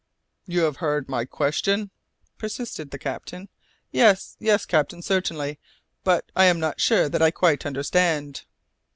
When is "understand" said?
7.67-8.41